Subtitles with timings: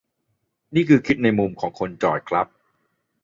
[0.75, 2.47] นี่คือคิดในมุมคนจอดครับ